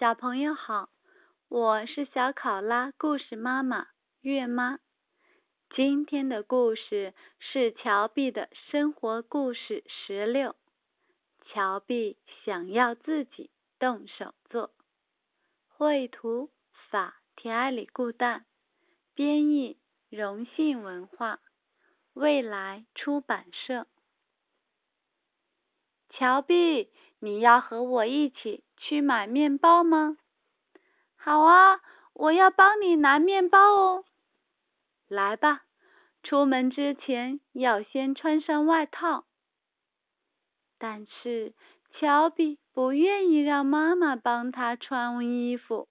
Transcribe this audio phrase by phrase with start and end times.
[0.00, 0.88] 小朋友好，
[1.46, 3.86] 我是小考拉故事妈妈
[4.22, 4.80] 月妈。
[5.70, 10.56] 今天的故事是乔碧的生活故事十六。
[11.46, 14.74] 乔碧想要自己动手做。
[15.68, 16.50] 绘图
[16.90, 18.42] 法提埃里固旦，
[19.14, 21.38] 编译荣信文化，
[22.14, 23.86] 未来出版社。
[26.10, 26.90] 乔碧，
[27.20, 30.18] 你要和我一起去买面包吗？
[31.16, 31.80] 好啊，
[32.12, 34.04] 我要帮你拿面包哦。
[35.08, 35.62] 来吧，
[36.22, 39.24] 出门之前要先穿上外套。
[40.76, 41.54] 但是
[41.92, 45.88] 乔比不愿意让妈妈帮他穿衣服。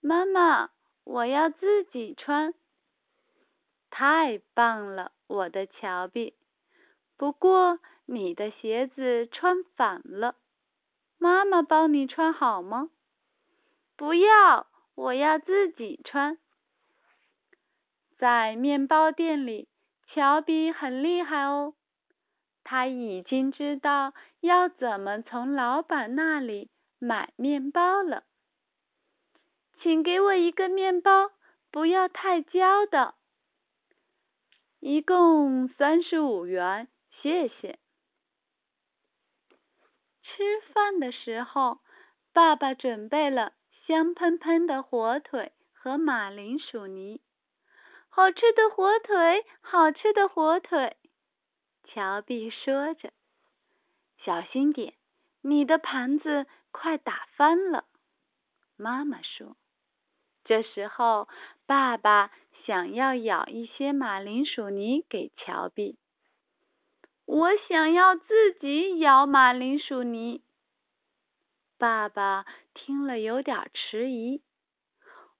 [0.00, 0.70] 妈妈，
[1.04, 2.54] 我要自己穿。
[3.90, 6.32] 太棒了，我的乔比。
[7.18, 7.78] 不过。
[8.10, 10.34] 你的鞋子穿反了，
[11.18, 12.90] 妈妈帮你穿好吗？
[13.96, 16.38] 不要，我要自己穿。
[18.16, 19.68] 在面包店里，
[20.06, 21.74] 乔比很厉害哦，
[22.64, 28.24] 他已经知道要怎么从老板那里买面包了。
[29.80, 31.30] 请给我一个面包，
[31.70, 33.14] 不要太焦的。
[34.80, 36.88] 一共三十五元，
[37.22, 37.78] 谢谢。
[40.38, 41.80] 吃饭的时候，
[42.32, 43.54] 爸爸准备了
[43.88, 47.20] 香喷喷的火腿和马铃薯泥。
[48.08, 50.96] 好吃的火腿，好吃的火腿。
[51.82, 53.12] 乔碧说着
[54.24, 54.94] ：“小心点，
[55.40, 57.86] 你的盘子快打翻了。”
[58.78, 59.56] 妈妈说。
[60.44, 61.28] 这时候，
[61.66, 62.30] 爸爸
[62.64, 65.98] 想要舀一些马铃薯泥给乔碧。
[67.28, 70.42] 我想要自己舀马铃薯泥。
[71.76, 74.42] 爸爸听了有点迟疑。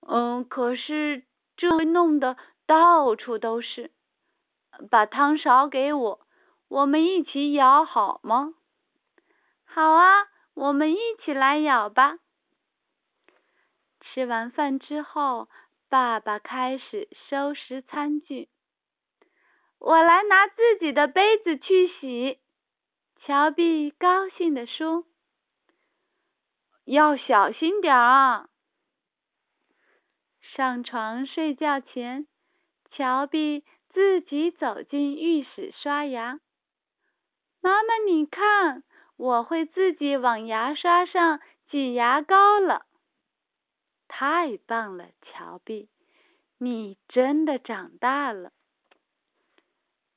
[0.00, 1.22] 嗯，可是
[1.56, 3.92] 这会弄得到处都是。
[4.90, 6.26] 把汤勺给我，
[6.66, 8.54] 我们一起舀好吗？
[9.64, 12.18] 好啊，我们一起来舀吧。
[14.00, 15.48] 吃完饭之后，
[15.88, 18.48] 爸爸开始收拾餐具。
[19.86, 22.40] 我来拿自己的杯子去洗，
[23.20, 25.04] 乔碧高兴地说
[26.84, 28.48] ：“要小心点啊！”
[30.42, 32.26] 上床睡觉前，
[32.90, 36.40] 乔碧自己走进浴室刷牙。
[37.60, 38.82] 妈妈，你看，
[39.16, 42.86] 我会自己往牙刷上挤牙膏了。
[44.08, 45.88] 太棒了，乔碧，
[46.58, 48.50] 你真的长大了。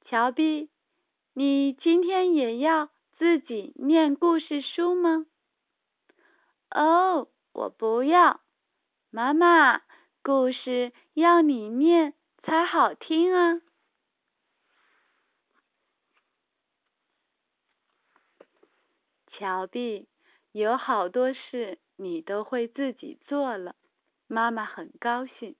[0.09, 0.71] 乔碧，
[1.33, 2.89] 你今天也要
[3.19, 5.27] 自己念故事书吗？
[6.71, 8.41] 哦，我不要。
[9.11, 9.83] 妈妈，
[10.23, 13.61] 故事要你念才好听啊。
[19.27, 20.07] 乔碧，
[20.51, 23.75] 有好多事你都会自己做了，
[24.25, 25.55] 妈妈很高兴。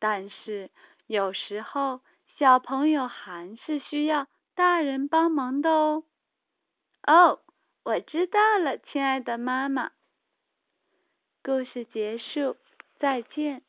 [0.00, 0.72] 但是
[1.06, 2.00] 有时候。
[2.40, 6.04] 小朋友还是需要大人帮忙的哦。
[7.06, 7.42] 哦，
[7.82, 9.92] 我知道了，亲爱的妈妈。
[11.42, 12.56] 故事结束，
[12.98, 13.60] 再见。